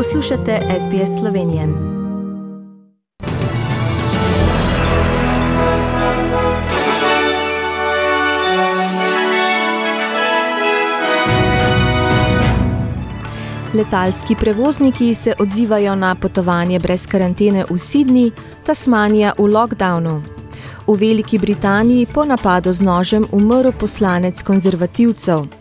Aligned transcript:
Poslušate 0.00 0.58
SBS 0.78 1.18
Slovenijo. 1.20 1.62
Letalski 13.74 14.34
prevozniki 14.34 15.14
se 15.14 15.32
odzivajo 15.38 15.94
na 15.94 16.14
potovanje 16.14 16.78
brez 16.78 17.06
karantene 17.06 17.64
v 17.70 17.72
Sydney, 17.72 18.30
Tasmanija 18.66 19.32
v 19.38 19.42
lockdownu. 19.42 20.22
V 20.86 20.96
Veliki 20.96 21.38
Britaniji 21.38 22.06
po 22.14 22.24
napadu 22.24 22.72
z 22.72 22.80
nožem 22.80 23.26
umrl 23.32 23.72
poslanec 23.72 24.42
konzervativcev. 24.42 25.59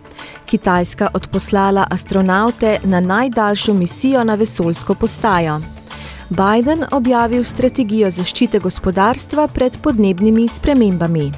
Kitajska 0.50 1.09
odposlala 1.13 1.87
astronaute 1.92 2.79
na 2.83 3.00
najdaljšo 3.00 3.73
misijo 3.73 4.23
na 4.23 4.36
vesoljsko 4.36 4.96
postajo. 4.96 5.60
Biden 6.29 6.86
objavil 6.92 7.43
strategijo 7.43 8.10
zaščite 8.10 8.59
gospodarstva 8.59 9.47
pred 9.47 9.78
podnebnimi 9.83 10.47
spremembami. 10.47 11.32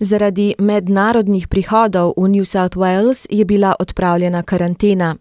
Zaradi 0.00 0.54
mednarodnih 0.58 1.48
prihodov 1.48 2.14
v 2.16 2.28
New 2.28 2.44
South 2.44 2.76
Wales 2.76 3.26
je 3.30 3.44
bila 3.44 3.74
odpravljena 3.80 4.42
karantena. 4.42 5.16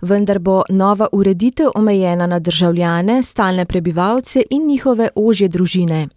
Vendar 0.00 0.38
bo 0.38 0.62
nova 0.68 1.08
ureditev 1.12 1.68
omejena 1.74 2.26
na 2.26 2.38
državljane, 2.38 3.22
stalne 3.22 3.64
prebivalce 3.66 4.42
in 4.50 4.66
njihove 4.66 5.08
ožje 5.14 5.48
družine. 5.48 6.08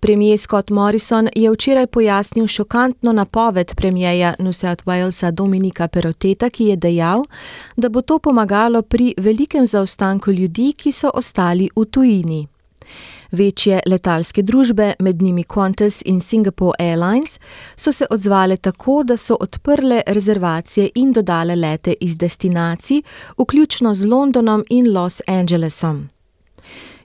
Premijer 0.00 0.38
Scott 0.38 0.70
Morrison 0.70 1.28
je 1.36 1.50
včeraj 1.50 1.86
pojasnil 1.86 2.46
šokantno 2.46 3.12
napoved 3.12 3.74
premijeja 3.74 4.34
New 4.38 4.52
South 4.52 4.84
Walesa 4.84 5.30
Dominika 5.30 5.88
Peroteta, 5.88 6.50
ki 6.50 6.64
je 6.64 6.76
dejal, 6.76 7.24
da 7.76 7.88
bo 7.88 8.02
to 8.02 8.18
pomagalo 8.18 8.82
pri 8.82 9.14
velikem 9.16 9.66
zaostanku 9.66 10.32
ljudi, 10.32 10.72
ki 10.72 10.92
so 10.92 11.10
ostali 11.14 11.70
v 11.76 11.84
tujini. 11.84 12.46
Večje 13.32 13.80
letalske 13.86 14.42
družbe, 14.42 14.94
med 14.98 15.22
njimi 15.22 15.44
Qantas 15.44 16.02
in 16.06 16.20
Singapore 16.20 16.76
Airlines, 16.78 17.40
so 17.76 17.92
se 17.92 18.06
odzvale 18.10 18.56
tako, 18.56 19.02
da 19.04 19.16
so 19.16 19.36
odprle 19.40 20.02
rezervacije 20.06 20.90
in 20.94 21.12
dodale 21.12 21.56
lete 21.56 21.94
iz 22.00 22.16
destinacij, 22.16 23.02
vključno 23.38 23.94
z 23.94 24.06
Londonom 24.06 24.64
in 24.70 24.92
Los 24.92 25.20
Angelesom. 25.26 26.08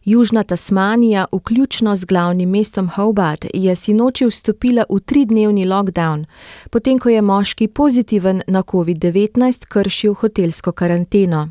Južna 0.06 0.44
Tasmanija, 0.44 1.26
vključno 1.32 1.96
z 1.96 2.06
glavnim 2.06 2.50
mestom 2.50 2.90
Hobart, 2.90 3.46
je 3.54 3.76
sinoči 3.76 4.26
vstopila 4.26 4.84
v 4.90 5.00
tridnevni 5.00 5.66
lockdown, 5.66 6.26
potem 6.70 7.00
ko 7.00 7.10
je 7.10 7.22
moški 7.22 7.68
pozitiven 7.68 8.42
na 8.48 8.64
COVID-19 8.64 9.66
kršil 9.68 10.14
hotelsko 10.14 10.72
karanteno. 10.72 11.50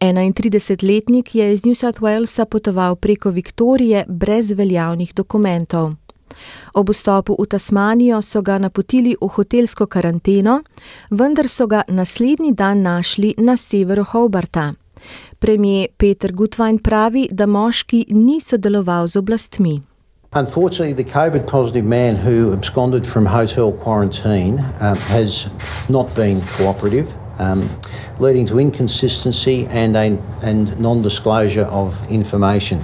31-letnik 0.00 1.34
je 1.34 1.52
iz 1.52 1.66
New 1.66 1.74
South 1.74 2.00
Walesa 2.00 2.44
potoval 2.44 2.96
preko 2.96 3.30
Viktorije 3.30 4.04
brez 4.08 4.50
veljavnih 4.52 5.14
dokumentov. 5.14 5.92
Ob 6.74 6.90
vstopu 6.90 7.36
v 7.38 7.46
Tasmanijo 7.46 8.22
so 8.22 8.42
ga 8.42 8.58
napotili 8.58 9.16
v 9.20 9.28
hotelsko 9.28 9.86
karanteno, 9.86 10.62
vendar 11.10 11.48
so 11.48 11.66
ga 11.66 11.82
naslednji 11.88 12.52
dan 12.52 12.82
našli 12.82 13.34
na 13.38 13.56
severu 13.56 14.04
Hobarta. 14.04 14.74
Premijer 15.38 15.88
Peter 15.98 16.32
Gutwein 16.32 16.78
pravi, 16.78 17.28
da 17.32 17.46
moški 17.46 18.04
ni 18.10 18.40
sodeloval 18.40 19.06
z 19.06 19.16
oblastmi. 19.16 19.82
Unfortunately, 20.32 21.04
the 21.04 21.12
COVID 21.12 21.46
positive 21.50 21.84
man 21.84 22.16
who 22.16 22.52
absconded 22.52 23.06
from 23.06 23.26
hotel 23.26 23.72
quarantine 23.72 24.58
um, 24.80 24.96
has 24.96 25.48
not 25.88 26.14
been 26.14 26.42
cooperative. 26.58 27.06
um, 27.38 27.68
leading 28.18 28.46
to 28.46 28.58
inconsistency 28.58 29.66
and, 29.66 29.96
and 29.96 30.78
non 30.80 31.02
disclosure 31.02 31.64
of 31.64 32.10
information. 32.10 32.82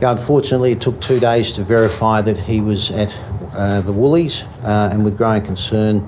Unfortunately, 0.00 0.72
it 0.72 0.80
took 0.80 1.00
two 1.00 1.18
days 1.18 1.52
to 1.52 1.64
verify 1.64 2.20
that 2.20 2.38
he 2.38 2.60
was 2.60 2.90
at 2.90 3.18
uh, 3.54 3.80
the 3.80 3.92
Woolies, 3.92 4.44
uh, 4.62 4.90
and 4.92 5.04
with 5.04 5.16
growing 5.16 5.42
concern 5.42 6.06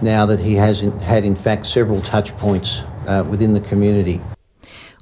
now 0.00 0.24
that 0.24 0.40
he 0.40 0.54
has 0.54 0.82
in, 0.82 0.98
had, 1.00 1.24
in 1.24 1.36
fact, 1.36 1.66
several 1.66 2.00
touch 2.00 2.34
points 2.38 2.84
uh, 3.06 3.24
within 3.28 3.52
the 3.52 3.60
community. 3.60 4.20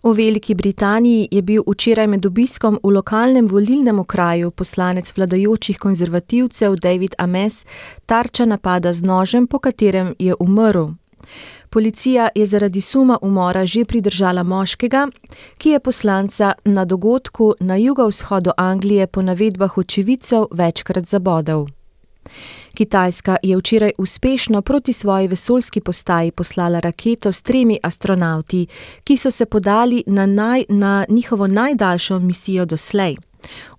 V 0.07 0.13
Veliki 0.15 0.55
Britaniji 0.55 1.29
je 1.31 1.43
bil 1.43 1.63
včeraj 1.67 2.07
med 2.07 2.27
obiskom 2.27 2.79
v 2.83 2.91
lokalnem 2.95 3.49
volilnem 3.51 3.99
okraju 3.99 4.51
poslanec 4.51 5.11
vladajočih 5.17 5.79
konzervativcev 5.79 6.77
David 6.79 7.15
Ames 7.19 7.67
tarča 8.07 8.45
napada 8.45 8.93
z 8.93 9.03
nožem, 9.03 9.47
po 9.47 9.59
katerem 9.59 10.15
je 10.19 10.35
umrl. 10.39 10.95
Policija 11.71 12.29
je 12.35 12.47
zaradi 12.47 12.81
suma 12.81 13.19
umora 13.23 13.67
že 13.67 13.85
pridržala 13.85 14.43
moškega, 14.43 15.09
ki 15.59 15.71
je 15.71 15.81
poslanca 15.81 16.53
na 16.65 16.85
dogodku 16.85 17.55
na 17.61 17.77
jugovzhodu 17.77 18.51
Anglije 18.57 19.07
po 19.07 19.23
navedbah 19.23 19.79
očividcev 19.79 20.47
večkrat 20.53 21.05
zabodel. 21.05 21.67
Kitajska 22.77 23.37
je 23.43 23.57
včeraj 23.57 23.93
uspešno 23.99 24.63
proti 24.63 24.93
svoji 24.93 25.29
vesoljski 25.29 25.81
postaji 25.81 26.31
poslala 26.31 26.81
raketo 26.81 27.33
s 27.33 27.43
tremi 27.43 27.79
astronauti, 27.83 28.67
ki 29.05 29.17
so 29.17 29.31
se 29.31 29.47
podali 29.47 30.03
na, 30.07 30.27
naj, 30.27 30.65
na 30.69 31.07
njihovo 31.09 31.47
najdaljšo 31.47 32.19
misijo 32.19 32.65
doslej. 32.65 33.17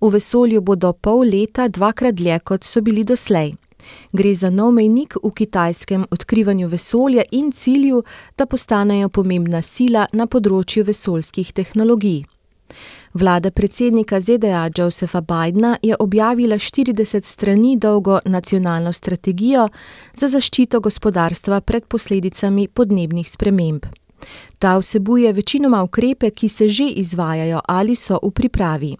V 0.00 0.10
vesolju 0.10 0.60
bodo 0.60 0.92
pol 0.92 1.20
leta 1.20 1.68
dvakrat 1.68 2.14
dlje, 2.14 2.38
kot 2.38 2.64
so 2.64 2.80
bili 2.80 3.04
doslej. 3.04 3.52
Gre 4.12 4.34
za 4.34 4.50
nov 4.50 4.72
mejnik 4.72 5.14
v 5.22 5.30
kitajskem 5.30 6.06
odkrivanju 6.10 6.68
vesolja 6.68 7.22
in 7.30 7.52
cilju, 7.52 8.02
da 8.38 8.46
postanejo 8.46 9.08
pomembna 9.08 9.62
sila 9.62 10.06
na 10.12 10.26
področju 10.26 10.84
vesoljskih 10.84 11.52
tehnologij. 11.52 12.24
Vlada 13.14 13.50
predsednika 13.50 14.20
ZDA 14.20 14.70
Josepha 14.78 15.20
Bidna 15.20 15.76
je 15.82 15.96
objavila 15.98 16.56
40 16.56 17.24
strani 17.24 17.76
dolgo 17.76 18.18
nacionalno 18.24 18.92
strategijo 18.92 19.68
za 20.14 20.28
zaščito 20.28 20.80
gospodarstva 20.80 21.60
pred 21.60 21.84
posledicami 21.84 22.68
podnebnih 22.68 23.30
sprememb. 23.30 23.86
Ta 24.58 24.76
vsebuje 24.78 25.32
večinoma 25.32 25.82
ukrepe, 25.82 26.30
ki 26.30 26.48
se 26.48 26.68
že 26.68 26.84
izvajajo 26.84 27.60
ali 27.66 27.94
so 27.94 28.18
v 28.22 28.30
pripravi. 28.30 28.96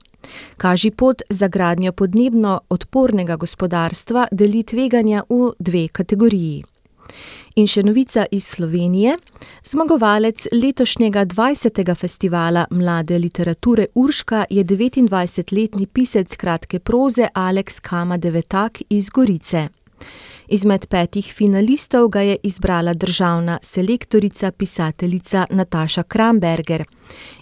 Kaži 0.57 0.91
pot 0.91 1.23
za 1.29 1.49
gradnjo 1.49 1.93
podnebno 1.93 2.61
odpornega 2.69 3.37
gospodarstva 3.37 4.29
deli 4.33 4.63
tveganja 4.63 5.23
v 5.29 5.53
dve 5.59 5.89
kategoriji. 5.89 6.65
In 7.57 7.67
še 7.67 7.83
novica 7.83 8.27
iz 8.31 8.47
Slovenije. 8.47 9.17
Zmagovalec 9.65 10.47
letošnjega 10.53 11.25
20. 11.27 11.95
festivala 11.95 12.67
mlade 12.71 13.19
literature 13.19 13.87
Urška 13.95 14.45
je 14.51 14.65
29-letni 14.65 15.87
pisec 15.87 16.37
kratke 16.37 16.79
proze 16.79 17.29
Aleks 17.35 17.81
Kama 17.81 18.17
Devetak 18.17 18.83
iz 18.89 19.11
Gorice. 19.11 19.69
Izmed 20.49 20.87
petih 20.89 21.27
finalistov 21.35 22.09
ga 22.09 22.21
je 22.21 22.37
izbrala 22.43 22.95
državna 22.95 23.59
selektorica, 23.63 24.51
pisateljica 24.51 25.47
Nataša 25.51 26.03
Kramberger. 26.03 26.85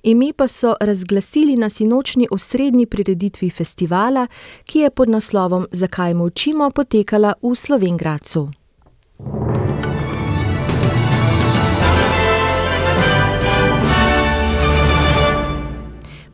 Ime 0.02 0.32
pa 0.36 0.48
so 0.48 0.74
razglasili 0.80 1.56
na 1.56 1.68
sinočni 1.68 2.28
osrednji 2.30 2.86
prireditvi 2.86 3.50
festivala, 3.50 4.26
ki 4.64 4.78
je 4.78 4.90
pod 4.90 5.08
naslovom 5.08 5.66
Zakaj 5.70 6.14
molčimo 6.14 6.70
potekala 6.70 7.34
v 7.42 7.54
Slovengradcu. 7.54 8.48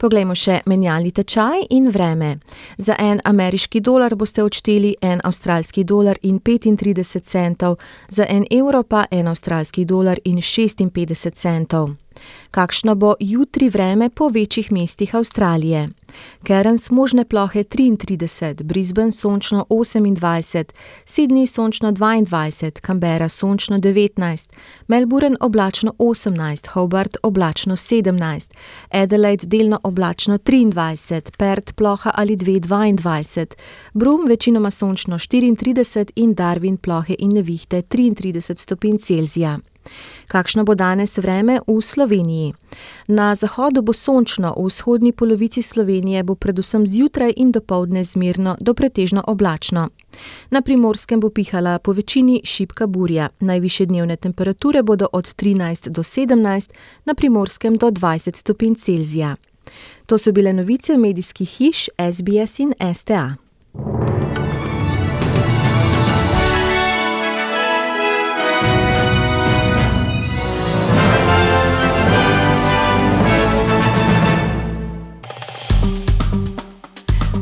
Poglejmo 0.02 0.34
še 0.34 0.56
menjalni 0.66 1.12
tečaj 1.14 1.68
in 1.70 1.86
vreme. 1.94 2.32
Za 2.76 2.96
en 2.98 3.20
ameriški 3.24 3.80
dolar 3.80 4.16
boste 4.18 4.42
odšteli 4.42 4.96
en 4.98 5.22
avstralski 5.22 5.84
dolar 5.86 6.18
in 6.22 6.40
35 6.40 7.22
centov, 7.22 7.78
za 8.08 8.26
en 8.28 8.42
evro 8.50 8.82
pa 8.82 9.06
en 9.10 9.30
avstralski 9.30 9.84
dolar 9.84 10.18
in 10.24 10.42
56 10.42 11.30
centov. 11.38 12.01
Kakšno 12.50 12.94
bo 12.94 13.14
jutri 13.20 13.68
vreme 13.68 14.10
po 14.10 14.28
večjih 14.28 14.72
mestih 14.72 15.14
Avstralije? 15.14 15.88
Cairns 16.46 16.90
možne 16.90 17.24
plohe 17.24 17.64
33, 17.64 18.62
Brisbane 18.62 19.10
sončno 19.10 19.66
28, 19.70 20.64
Sydney 21.04 21.46
sončno 21.46 21.92
22, 21.92 22.80
Canberra 22.86 23.28
sončno 23.28 23.78
19, 23.78 24.50
Melbourne 24.88 25.36
oblačno 25.40 25.94
18, 25.98 26.68
Hobart 26.68 27.16
oblačno 27.22 27.76
17, 27.76 28.54
Adelaide 28.90 29.46
delno 29.46 29.80
oblačno 29.82 30.38
23, 30.38 31.30
Perth 31.38 31.72
ploha 31.72 32.10
ali 32.14 32.36
222, 32.36 33.46
Broome 33.92 34.28
večinoma 34.28 34.70
sončno 34.70 35.18
34 35.18 36.10
in 36.16 36.34
Darwin 36.34 36.76
plohe 36.76 37.14
in 37.18 37.32
nevihte 37.32 37.82
33 37.82 38.56
stopinj 38.56 38.98
Celzija. 38.98 39.58
Kakšno 40.28 40.64
bo 40.64 40.74
danes 40.74 41.18
vreme 41.18 41.60
v 41.66 41.80
Sloveniji? 41.80 42.54
Na 43.08 43.34
zahodu 43.34 43.82
bo 43.82 43.92
sončno, 43.92 44.54
v 44.56 44.66
vzhodni 44.66 45.12
polovici 45.12 45.62
Slovenije 45.62 46.22
bo 46.22 46.34
predvsem 46.34 46.86
zjutraj 46.86 47.32
in 47.36 47.52
dopoledne 47.52 48.04
zmirno 48.04 48.56
do 48.60 48.74
pretežno 48.74 49.24
oblačno. 49.26 49.88
Na 50.50 50.62
primorskem 50.62 51.20
bo 51.20 51.30
pihala 51.30 51.78
po 51.78 51.92
večini 51.92 52.40
šipka 52.44 52.86
burja, 52.86 53.28
najviše 53.40 53.86
dnevne 53.86 54.16
temperature 54.16 54.82
bodo 54.82 55.06
od 55.12 55.34
13 55.34 55.88
do 55.88 56.02
17, 56.02 56.70
na 57.04 57.14
primorskem 57.14 57.76
do 57.76 57.90
20 57.90 58.36
stopinj 58.36 58.74
Celzija. 58.74 59.36
To 60.06 60.18
so 60.18 60.32
bile 60.32 60.52
novice 60.52 60.96
medijskih 60.96 61.48
hiš 61.48 61.88
SBS 62.12 62.58
in 62.58 62.74
STA. 62.94 63.41